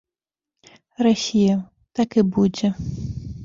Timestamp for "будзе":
2.39-2.67